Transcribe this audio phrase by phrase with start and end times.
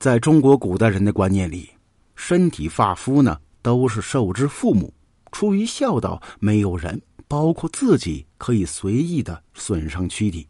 [0.00, 1.68] 在中国古代人的观念里，
[2.16, 4.90] 身体发肤呢都是受之父母，
[5.30, 10.48] 出于孝道，没有人，包括自己，可以随意的损伤躯体。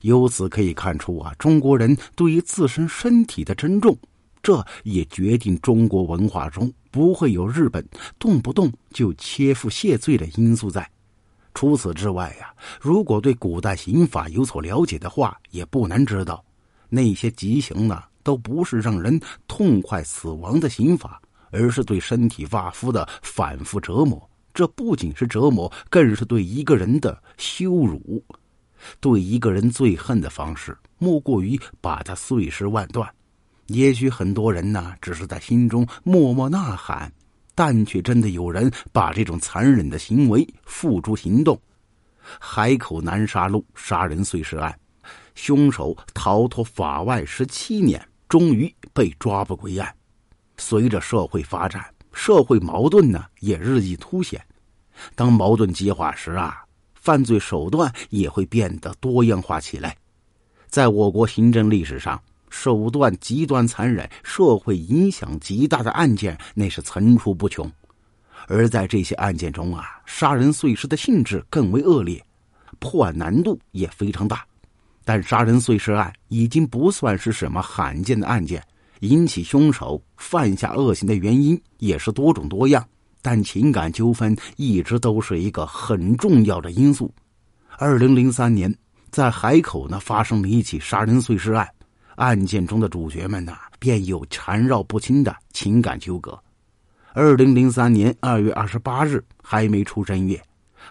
[0.00, 3.96] 由此可以看出啊，中国人对于自身身体的珍重，
[4.42, 7.86] 这也决定中国文化中不会有日本
[8.18, 10.90] 动不动就切腹谢罪的因素在。
[11.54, 16.44] 除此之外呀，如果对古代刑法有所了解的话，也不难知道，
[16.88, 18.02] 那些极刑呢。
[18.24, 21.22] 都不是让人痛快死亡的刑法，
[21.52, 24.28] 而是对身体发肤的反复折磨。
[24.52, 28.24] 这不仅是折磨，更是对一个人的羞辱。
[29.00, 33.08] 对一个人最恨的方式，莫过于把他碎尸万段。
[33.66, 37.10] 也许很多人呢，只是在心中默默呐喊，
[37.54, 41.58] 但却真的有人把这种残忍的行为付诸行动。
[42.38, 44.78] 海口南沙路杀人碎尸案，
[45.34, 48.06] 凶手逃脱法外十七年。
[48.28, 49.94] 终于被抓捕归案。
[50.56, 54.44] 随着社会发展，社会矛盾呢也日益凸显。
[55.14, 59.96] 当矛盾激化时啊，犯罪手段也会变得多样化起来。
[60.68, 67.70] 在我国刑侦历史上，手段极端残忍、社会影响极大的案件那是层出不穷。
[68.46, 72.24] 而在这些案件中啊，杀人碎尸的性质更为恶劣，
[72.78, 74.46] 破案难度也非常大。
[75.04, 78.62] 但杀人碎尸案已经不算是什么罕见的案件，
[79.00, 82.82] 引起凶手犯下恶行的原因也是多种多样。
[83.20, 87.10] 但情感纠纷一直都是一个很重要的因素。
[87.78, 88.74] 二零零三年，
[89.10, 91.66] 在海口呢发生了一起杀人碎尸案，
[92.16, 96.38] 案件中的主角们呢便有缠绕不清的情感纠葛。
[97.14, 100.42] 二零零三年二月二十八日，还没出正月，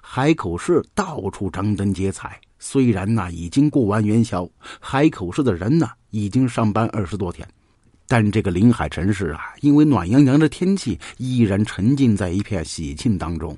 [0.02, 2.40] 海口市到处张灯结彩。
[2.66, 7.46] 虽然呢已经过完元宵，海口市的人呢已经上班二十多天，
[8.08, 13.56] 但这个临海城市啊，因为暖洋洋的天气，依然沉浸在一片喜庆当中。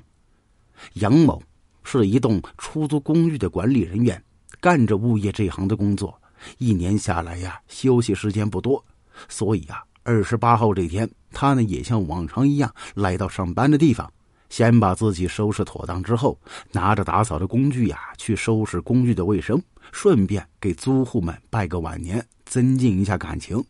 [0.94, 1.40] 杨某
[1.84, 4.20] 是一栋出租公寓的管理人员，
[4.60, 6.12] 干着物业这行的工作，
[6.58, 8.84] 一年下来呀，休息时间不多，
[9.28, 14.12] 所以啊，二十八号这天，他呢也像往常一样来到上班的地方。
[14.48, 16.38] 先把自己收拾妥当之后，
[16.72, 19.60] 拿着打扫的工具呀，去收拾公寓的卫生，
[19.92, 23.62] 顺便给租户们拜个晚年，增进一下感情。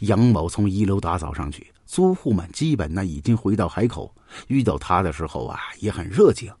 [0.00, 4.14] 杨某从一楼打扫上去，租户们基本呢已经回到海口，
[4.48, 6.52] 遇到他的时候啊也很热情。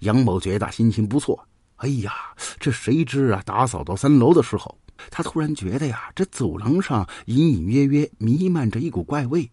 [0.00, 1.46] 杨某觉得心情不错。
[1.76, 2.12] 哎呀，
[2.60, 4.78] 这谁知啊，打扫到三楼的时候，
[5.10, 9.50] 他突然觉得呀，这走廊上隐隐约约弥漫着一股怪味。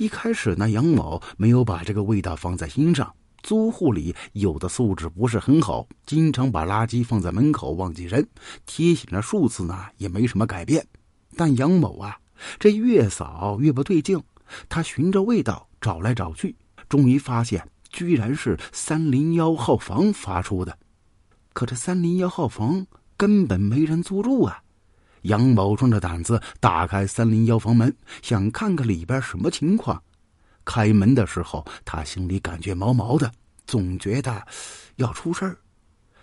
[0.00, 3.14] 一开始呢，杨某没有把这个味道放在心上。
[3.42, 8.26] 租户里有的素质不是很好，经常把垃圾放在门口忘记扔，
[8.64, 10.86] 提醒了数次呢，也没什么改变。
[11.36, 12.16] 但杨某啊，
[12.58, 14.18] 这越扫越不对劲。
[14.70, 16.56] 他循着味道找来找去，
[16.88, 20.78] 终于发现，居然是三零幺号房发出的。
[21.52, 22.86] 可这三零幺号房
[23.18, 24.62] 根本没人租住啊！
[25.22, 30.02] 杨某壮着胆子打开三零幺房门，想看看里边什么情况。
[30.64, 33.30] 开门的时候，他心里感觉毛毛的，
[33.66, 34.46] 总觉得
[34.96, 35.56] 要出事儿。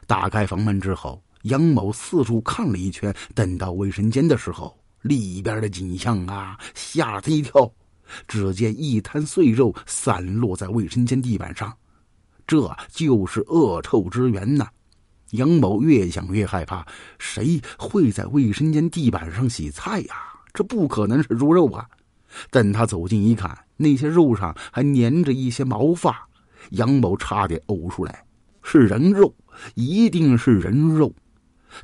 [0.05, 7.71] 打开房门之后，杨某四处看了一圈，等到卫生间的时候，里边的景象啊，吓他一跳。
[8.25, 11.75] 只见一滩碎肉散落在卫生间地板上，
[12.47, 14.65] 这就是恶臭之源呐！
[15.31, 16.85] 杨某越想越害怕，
[17.19, 20.15] 谁会在卫生间地板上洗菜呀？
[20.53, 21.85] 这不可能是猪肉啊！
[22.49, 26.27] 等他走近一看，那些肉上还粘着一些毛发，
[26.71, 28.23] 杨某差点呕出来。
[28.63, 29.33] 是人肉，
[29.75, 31.13] 一定是人肉！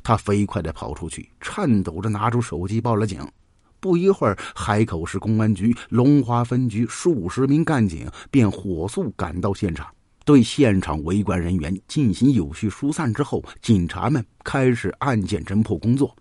[0.02, 3.26] 他飞快的跑出去，颤抖着拿出手机报了警。
[3.78, 9.93] 不一会儿，海口市公安局龙华分局数十名干警便火速赶到现场。
[10.24, 16.14] 对现场围观人员进行有序疏散之后，警察们开始案件侦破工作。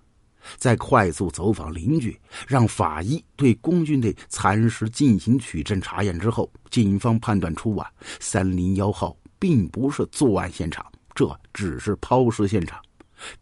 [0.58, 7.90] 在快速走访邻居，让法医对工具内残尸进行取证查验之后，警方判断出啊，
[8.20, 10.86] 三零幺号并不是作案现场，
[11.16, 12.78] 这只是抛尸现场。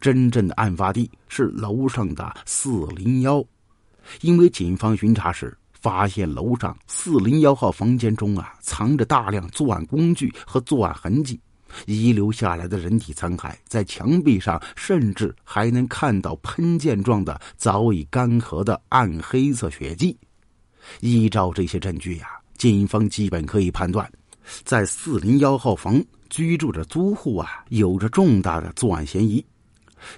[0.00, 3.44] 真正的案发地是楼上的四零幺，
[4.20, 5.58] 因为警方巡查时。
[5.82, 11.38] 发现楼上四零幺号房间中啊，藏着大量作案工具和作案痕迹，
[11.86, 20.16] 遗留下来的人体残骸，在墙壁上甚至还能看到喷溅状的早已干涸的暗黑色血迹。
[21.00, 24.08] 依照这些证据呀，警方基本可以判断，
[24.62, 26.00] 在四零幺号房
[26.30, 29.44] 居住着租户啊，有着重大的作案嫌疑。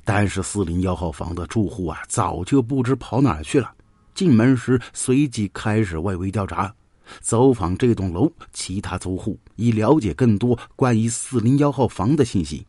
[0.05, 3.72] 但是四零幺号房的住户啊，早就不知跑哪去了。
[4.14, 6.72] 进门时随即开始外围调查，
[7.20, 12.66] 走访这栋楼其他租户，以了解更多关于四零幺号房的信息。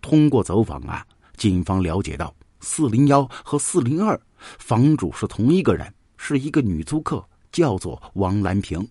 [0.00, 1.04] 通过走访啊，
[1.36, 4.18] 警方了解到四零幺和四零二
[4.58, 7.22] 房主是同一个人，是一个女租客，
[7.52, 8.86] 叫做王兰平。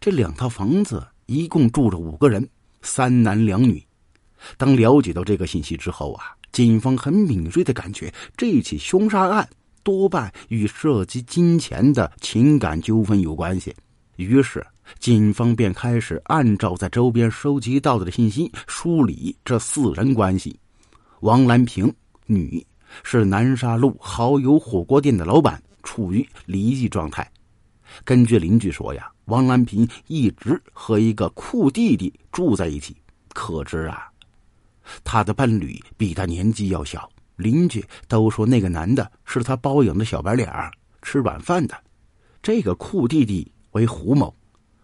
[0.00, 2.48] 这两套房子一共住着五个人，
[2.82, 3.82] 三男两女。
[4.56, 9.48] 当了解到这个信息之后啊，警方很敏锐的感觉这起凶杀案
[9.82, 13.74] 多半与涉及金钱的情感纠纷有关系。
[14.16, 14.64] 于是，
[14.98, 20.58] 警方便开始按照在周边收集到的信息梳理这四人关系。
[21.20, 21.92] 王兰平，
[22.26, 22.64] 女，
[23.02, 27.28] 是南沙路蚝油火锅店的老板，处于离异状态。
[28.04, 32.96] 根据邻居说呀，王兰平一直和一个酷弟弟住在一起，
[33.32, 34.08] 可知啊。
[35.04, 40.50] 他的伴侣比他年纪要小，邻居都说那个男的是他包养的小白脸，
[41.02, 41.74] 吃软饭的。
[42.42, 44.34] 这个酷弟弟为胡某，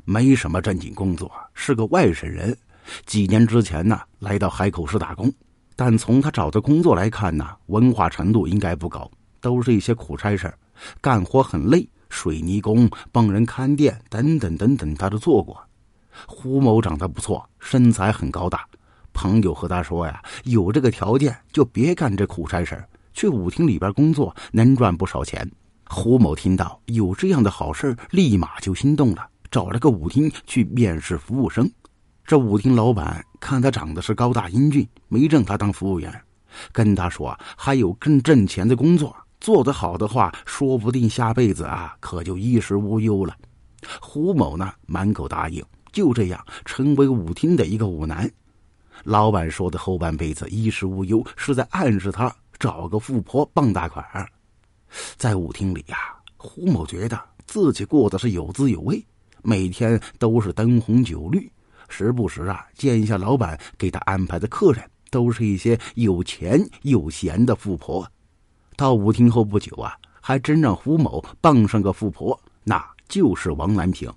[0.04, 2.56] 没什么正经工作，是个外省人。
[3.04, 5.32] 几年之前呢，来到海口市打工，
[5.76, 9.10] 但从他找的工作来看呢，文化程度应该不高，
[9.40, 10.52] 都是一些苦差事
[11.00, 15.60] 干活很累，水泥工、帮人看店等等等等，他都做过。
[16.26, 18.66] 胡某长得不错，身材很高大。
[19.18, 22.80] 朋友和他说呀：“有这个条件就别干这苦差事
[23.12, 25.50] 去舞厅里边工作能赚不少钱。”
[25.90, 31.68] 胡某听到有这样的好事立马就心动了，找了个舞厅去面试服务生。
[32.24, 36.14] 这舞厅老板看他长得是高大英俊，没认他当服务员，
[36.70, 43.34] 跟他说还有更挣钱的工作，做得好的话，说不定下辈子啊可就衣食无忧了。
[44.00, 48.30] 胡某呢满口答应，就这样成为舞厅的一个舞男。
[49.04, 54.04] 老板说的后半辈子衣食无忧，是在暗示他找个富婆傍大款
[55.16, 55.96] 在舞厅里呀，
[56.36, 59.04] 胡某觉得自己过得是有滋有味，
[59.42, 61.50] 每天都是灯红酒绿，
[61.88, 68.06] 时不时啊见一下老板给他安排的客人，都是一些有钱有闲的富婆。
[68.76, 74.12] 到舞厅后不久啊，还真让胡某傍上个富婆，那就是王兰平。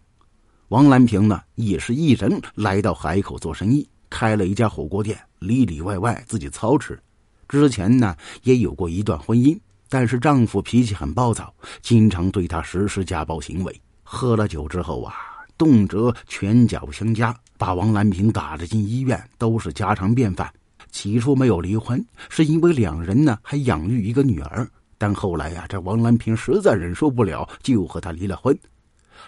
[0.70, 3.88] 王兰平呢，也是一人来到海口做生意。
[4.12, 7.02] 开了一家火锅店，里里外外自己操持。
[7.48, 9.58] 之前呢也有过一段婚姻，
[9.90, 13.82] 但是丈夫脾气很暴躁，经常对她实施家暴行为。
[14.04, 15.16] 喝了酒之后啊，
[15.58, 20.52] 动辄拳脚相加，把王兰平打得进医院都是家常便饭。
[20.92, 24.70] 起初没有离婚，是因为两人呢还养育一个女儿。
[24.98, 28.56] 但后来呀，这王兰平实在忍受不了，就和他离了婚。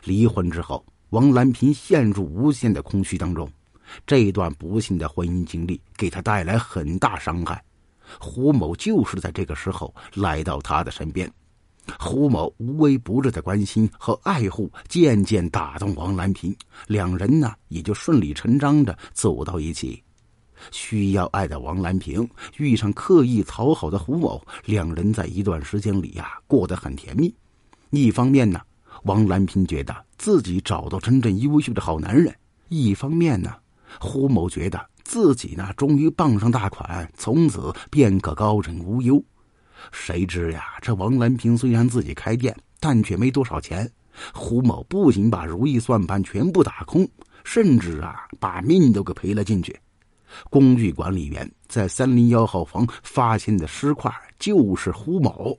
[0.04, 3.50] 离婚之后，王兰平陷入无限的空虚当中。
[4.06, 7.64] 这段不幸的婚姻经历给他带来很大伤害，
[8.20, 11.32] 胡某就是在这个时候来到他的身边。
[12.00, 16.56] 胡某无微不至的关心和爱护，渐渐打动王兰平，
[16.88, 20.02] 两人呢也就顺理成章的走到一起。
[20.72, 22.26] 需要爱的王兰平
[22.56, 27.36] 遇上刻意讨好的胡某，两人在一段时间里呀过得很甜蜜。
[27.90, 28.62] 一方面呢，
[29.04, 32.32] 王兰平觉得自己找到真正优秀的好男人；
[32.70, 33.54] 一方面呢。
[34.00, 39.24] 胡某觉得自己呢，终于傍上大款，从此便可高枕无忧。
[39.92, 43.90] 谁知呀，这王兰平虽然自己开店，但却没多少钱。
[44.34, 47.08] 胡某不仅把如意算盘全部打空，
[47.44, 49.76] 甚至啊，把命都给赔了进去。
[50.50, 55.58] 公寓管理员在三零幺号房发现的尸块就是胡某。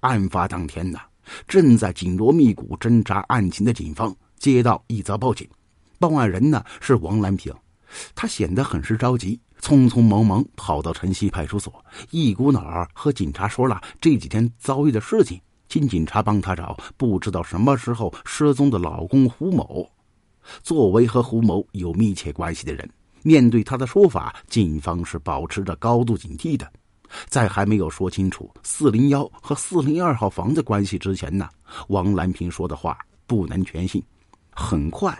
[0.00, 0.98] 案发当天呢，
[1.48, 5.48] 正在紧锣密鼓侦查案情的警方接到一则报警，
[5.98, 7.52] 报案人呢是王兰平。
[8.14, 19.88] 他显得很是着急，匆匆忙忙跑到城西派出所，一股脑儿和警察说了这几天遭遇的事情，请警察帮他找不知道什么时候失踪的老公胡某。
[20.62, 22.88] 作为和胡某有密切关系的人，
[23.22, 26.70] 面对他的说法，警方是保持着高度警惕的。
[27.28, 31.48] 在还没有说清楚四零幺和四零二号房的关系之前呢，
[31.88, 34.02] 王兰平说的话不能全信。
[34.50, 35.16] 很快。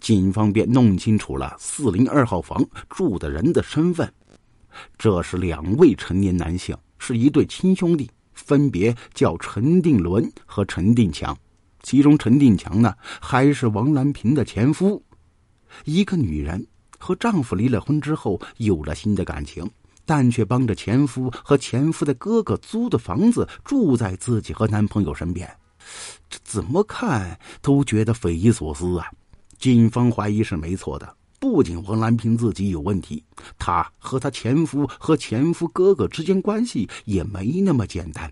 [0.00, 4.12] 警方便弄清楚了四零二号房住的人的身份，
[4.98, 11.36] 这是两位成年男性，是一对亲兄弟，分别叫陈定伦和陈定强。
[11.82, 15.02] 其中陈定强呢，还是王兰平的前夫。
[15.84, 16.66] 一个女人
[16.98, 19.70] 和丈夫离了婚之后有了新的感情，
[20.06, 25.48] 但却帮着前夫和前夫的哥哥租的房子住在自己和男朋友身边，
[26.30, 29.10] 这怎么看都觉得匪夷所思啊！
[29.64, 33.24] 警方怀疑是没错的，不仅王兰平自己有问题，
[33.58, 38.30] 她和她前夫和前夫哥哥之间关系也没那么简单。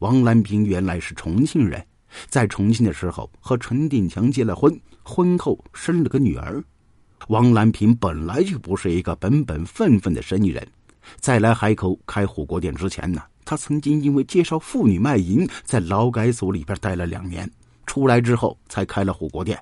[0.00, 1.82] 王兰平原来是重庆人，
[2.28, 6.62] 在重庆的时候和陈定强结了婚，婚后生了个女儿。
[7.28, 10.68] 王兰平本来就不是一个本本分分的生意人，
[11.18, 17.50] 在来海口开火锅店之前呢，他曾经因为介绍妇女卖淫，在劳改所里边待了两年，
[17.86, 19.58] 出来之后才开了火锅店。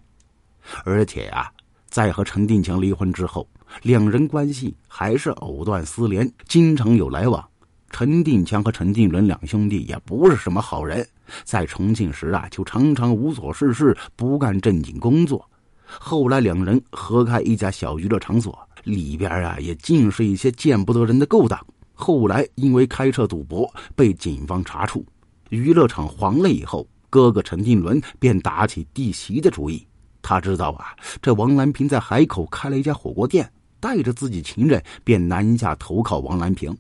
[0.85, 1.51] 而且呀，
[1.89, 3.49] 在和陈定强离婚之后，
[3.83, 7.45] 两人关系还是藕断丝连，经常有来往。
[7.91, 11.07] 陈定强和陈定伦两兄弟也不是什么好人，
[11.45, 15.45] 在重庆时啊，就常常无所事事，不干正经工作。
[15.85, 21.61] 后来两人合开一家小娱乐场所，里边啊也尽是一些见不得人的勾当。
[21.95, 25.05] 后来因为开车赌博被警方查处，
[25.49, 29.85] 娱乐场黄了以后，哥哥陈定伦便打起弟媳的主意。
[30.23, 33.51] 他知道啊，这王兰平在海口开了一家火锅店，
[33.81, 36.77] 带着自己情人便南下投靠王兰平。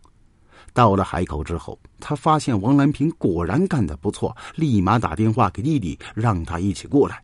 [0.72, 7.20] 到了海口之后，他发现王兰平果然干得不错，立马打电话给弟弟，让他一起过来。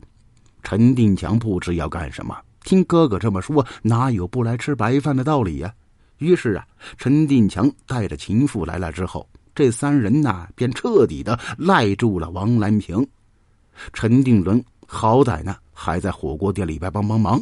[0.63, 5.73] 陈定强不知要干什么，听哥哥这么说，哪有不来吃白饭的道理呀？
[6.19, 13.07] 于是啊，陈定强带着情妇来了之后，这三人呐便彻底的赖住了王兰平。
[13.93, 17.38] 陈定伦好歹呢还在火锅店里边帮帮忙，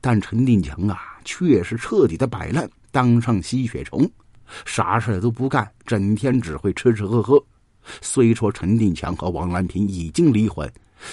[0.00, 4.10] 但陈定强啊却是彻底的摆烂，当上吸血虫，
[4.64, 7.40] 啥事都不干，整天只会吃吃喝喝。
[8.02, 10.68] 虽说陈定强和王兰平已经离婚，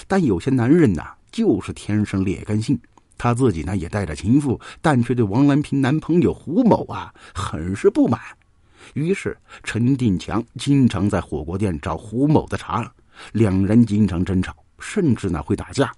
[0.08, 1.14] 但有些男人呐。
[1.34, 2.78] 就是天生劣根性，
[3.18, 8.20] 他自己呢也带着情妇，但却对王兰平男朋友胡某啊很是不满。
[8.92, 12.88] 于是陈定强经常在火锅店找胡某的茬，
[13.32, 15.92] 两人经常争吵，甚至呢会打架。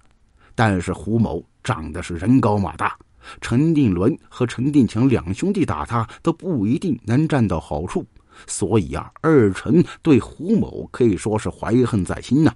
[0.57, 2.97] 但是胡某长得是人高马大，
[3.39, 8.03] 陈定伦和陈定强两兄弟打他都不一定能占到好处，
[8.47, 12.51] 所以啊，二陈对胡某可以说是怀恨在心呐。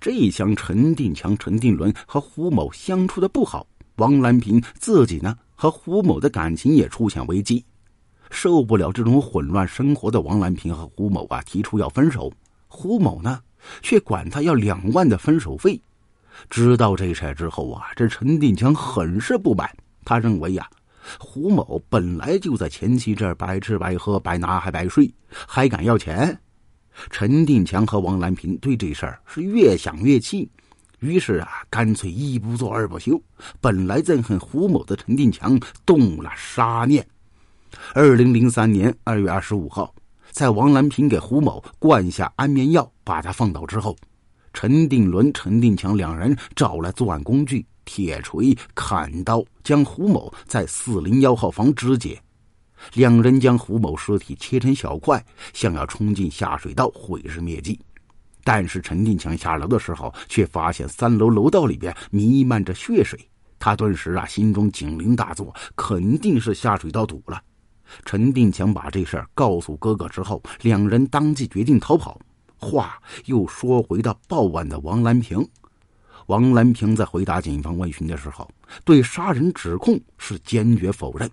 [0.00, 3.64] 这一厢陈定强、陈定伦和胡某相处的不好，
[3.98, 7.64] 王兰平自己呢和胡某的感情也出现危机，
[8.32, 12.32] 受不了这种混乱生活的王兰平和胡某啊提出要分手，
[12.66, 13.38] 胡某呢
[13.80, 15.80] 却管他要两万的分手费。
[16.50, 19.70] 知道这事之后啊，这陈定强很是不满，
[20.04, 20.68] 他认为呀，
[21.18, 26.38] 胡某本来就在前妻这儿白吃白喝、白拿还白睡，还敢要钱。
[27.10, 30.48] 陈定强和王兰平对这事儿是越想越气，
[31.00, 33.20] 于是啊，干脆一不做二不休。
[33.60, 37.04] 本来憎恨胡某的陈定强动了杀念。
[37.92, 39.92] 二零零三年二月二十五号，
[40.30, 43.96] 在王兰平给胡某灌下安眠药，把他放倒之后，
[44.54, 52.18] 陈定伦、陈定强两人找来作案工具铁锤、砍刀，将胡某在四零幺号房肢解。
[52.94, 57.78] 两人将胡某尸体切成小块，想要冲进下水道毁尸灭迹。
[58.44, 63.18] 但是陈定强下楼的时候，却发现三楼楼道里边弥漫着血水。
[63.58, 67.42] 他顿时啊，心中警铃大作，肯定是下水道堵了。
[68.04, 72.18] 陈定强把这事儿告诉哥哥之后，两人当即决定逃跑。
[72.64, 75.46] 话又说回到报案的王兰平。
[76.26, 78.48] 王兰平在回答警方问询的时候，
[78.82, 81.30] 对杀人指控是坚决否认。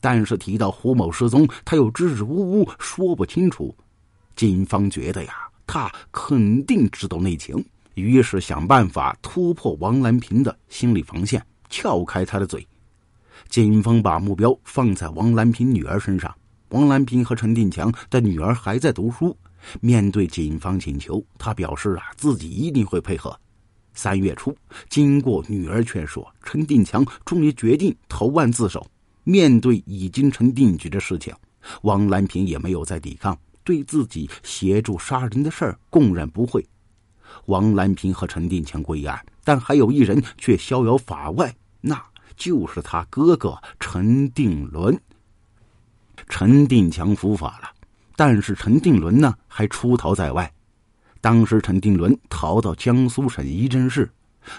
[0.00, 3.74] 但是提到胡某失踪，他又支支吾吾说不清楚。
[4.34, 5.32] 警方觉得呀，
[5.66, 7.64] 他肯定知道内情，
[7.94, 11.40] 于是想办法突破王兰平的心理防线，
[11.70, 12.66] 撬开他的嘴。
[13.48, 16.34] 警方把目标放在王兰平女儿身上。
[16.70, 19.36] 王兰平和陈定强的女儿还在读书，
[19.80, 23.38] 面对警方请求，他表示啊，自己一定会配合。
[23.92, 24.56] 三月初，
[24.88, 28.84] 经过女儿劝说，陈定强终于决定投案自首。
[29.22, 31.34] 面对已经成定局的事情，
[31.82, 36.66] 王兰平也没有再抵抗，对自己协助杀人的事儿供认不讳。
[37.46, 42.00] 王兰平和陈定强归案，但还有一人却逍遥法外，那
[42.36, 45.00] 就是他哥哥陈定伦。
[46.28, 47.73] 陈定强伏法了，
[48.16, 50.52] 但是陈定伦呢还出逃在外。
[51.20, 54.10] 当时陈定伦逃到江苏省仪征市。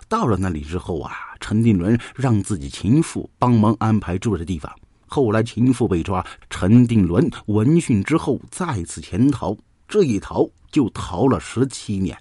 [0.09, 4.73] 到了那里之后啊，陈定伦让自己情妇帮忙安排住的地方。
[5.05, 9.55] 后来情妇被抓，陈定伦闻讯之后再次潜逃，
[9.87, 12.17] 这一逃就逃了十七年。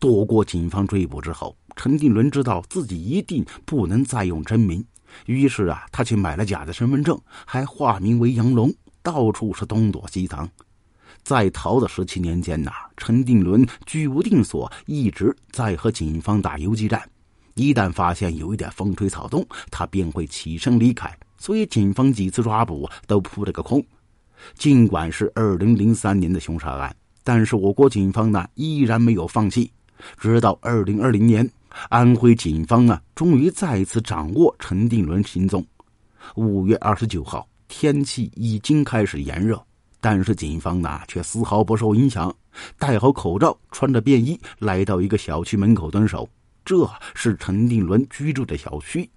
[0.00, 4.84] 躲过警方追捕之后，陈定伦知道自己一定不能再用真名，
[5.26, 10.50] 于是啊，他去买了假的身份证，还化名为杨龙，到处是东躲西藏。
[11.26, 17.02] 在逃的十七年间呐，陈定伦居无定所，一直在和警方打游击战。
[17.54, 21.12] 一旦发现有一点风吹草动，他便会起身离开。
[21.36, 23.84] 所以警方几次抓捕都扑了个空。
[24.54, 29.68] 尽管是二零零三年的凶杀案，但是我国警方呢依然没有放弃。
[30.20, 31.50] 直到二零二零年，
[31.88, 35.66] 安徽警方啊，终于再次掌握陈定伦行踪。
[36.36, 39.60] 五月二十九号，天气已经开始炎热，
[40.08, 42.32] 但是警方呢却丝毫不受影响，
[42.78, 46.28] 戴好口罩，穿着便衣，来到一个小区门口蹲守。
[46.64, 49.10] 这是陈定伦居住的小区，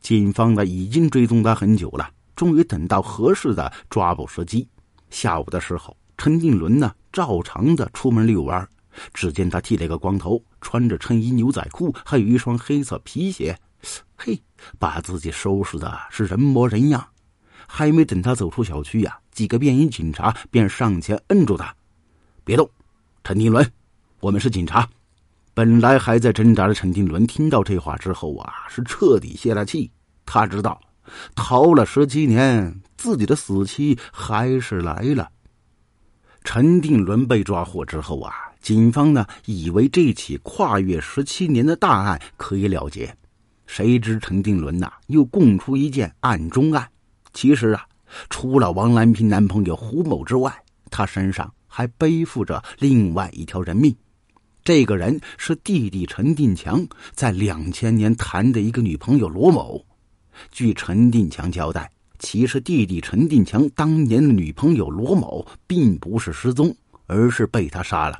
[0.00, 4.68] 警方呢已经追踪他很久了，终于等到合适的抓捕时机。
[5.10, 8.64] 下午的时候，陈定伦呢照常的出门遛弯，
[9.12, 13.58] 只见他剃了个光头，穿着衬衣、牛仔裤，还有一双黑色皮鞋。
[14.14, 14.40] 嘿，
[14.78, 17.04] 把自己收拾的是人模人样。
[17.70, 21.72] 还没等他走出小区呀，几个便衣警察便上前摁住他
[22.42, 22.68] ：“别动，
[23.22, 23.70] 陈定伦，
[24.20, 24.88] 我们是警察。”
[25.54, 29.90] 本来还在挣扎的陈定伦听到这话之后啊，是彻底泄了气。
[30.24, 30.80] 他知道，
[31.34, 35.28] 逃了十七年，自己的死期还是来了。
[36.44, 43.14] 陈定伦被抓获之后啊，警方呢以为这起跨越十七年的大案可以了结。
[43.66, 46.88] 谁知陈定伦呐，又供出一件案中案。
[47.40, 47.86] 其实啊，
[48.28, 50.52] 除了王兰平男朋友胡某之外，
[50.90, 53.94] 他身上还背负着另外一条人命。
[54.64, 59.80] 这个人是弟弟陈定强在两千年谈的一个女朋友罗某。
[60.50, 66.74] 据陈定强交代，其实弟弟陈定强当年的女朋友罗某并不是失踪，
[67.06, 68.18] 而是被他杀了。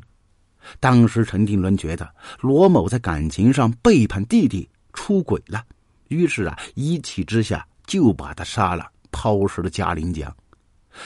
[0.79, 2.09] 当时陈定伦觉得
[2.39, 4.69] 罗某在感情上背叛弟弟。
[4.93, 5.65] 出轨了，
[6.07, 10.35] 于是啊，一气之下就把他杀了，抛尸了嘉陵江。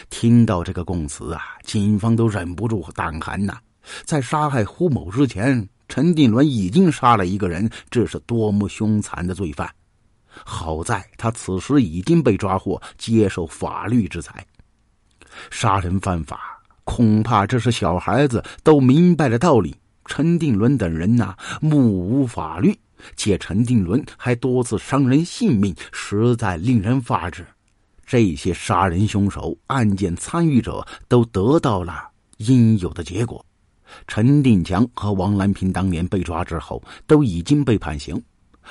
[0.09, 3.59] 听到这个供词啊，警方都忍不住胆寒呐。
[4.05, 9.69] 在杀害胡某之前，陈定伦已经杀了一个人，这是多么凶残的罪犯！
[10.45, 14.47] 好在他此时已经被抓获，接受法律制裁。
[15.51, 19.77] 杀人犯法，恐怕这是小孩子都明白的道理。
[20.07, 22.75] 陈定伦等人呐，目无法律。
[23.17, 27.45] 且陈定伦还多次伤人性命，实在令人发指。
[28.13, 33.43] 这些杀人凶手、案件参与者都得到了应有的结果。
[34.07, 38.23] 陈定强和王兰平当年被抓之后，都已经被判刑，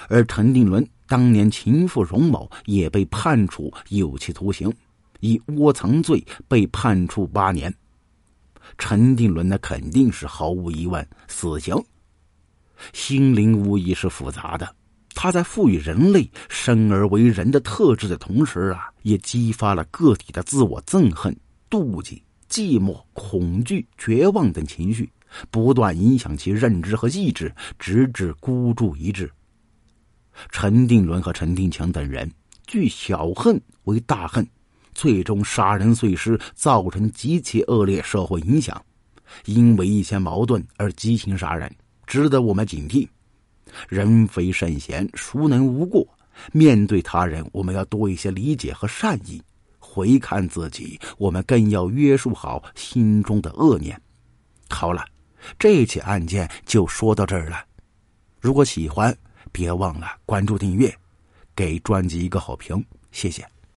[0.09, 4.71] 而陈定伦当年情妇荣某也被判处有期徒刑，
[5.21, 7.73] 以窝藏罪被判处八年。
[8.77, 11.75] 陈定伦那肯定是毫无疑问死刑。
[12.93, 14.75] 心灵无疑是复杂的，
[15.23, 21.37] 他在赋予人类生而为人的特质的同时啊，也激发了个体的自我憎恨、
[21.69, 25.07] 妒忌、寂寞、恐惧、绝望等情绪，
[25.51, 29.31] 不断影响其认知和意志，直至孤注一掷。
[30.49, 32.27] 陈定伦和陈定强等人
[32.65, 34.43] 聚小恨为大恨，
[34.95, 38.83] 最终杀人碎尸，造成极其恶劣社会影响，
[39.45, 41.71] 因为一些矛盾而激情杀人。
[42.07, 43.07] 值得我们警惕。
[43.87, 46.07] 人非圣贤，孰能无过？
[46.53, 49.39] 面对他人，我们要多一些理解和善意；
[49.79, 53.99] 回看自己，我们更要约束好心中的恶念。
[54.69, 55.05] 好了，
[55.59, 57.63] 这起案件就说到这儿了。
[58.39, 59.15] 如果喜欢，
[59.51, 60.91] 别忘了关注订阅，
[61.53, 63.45] 给专辑一个好评，谢谢。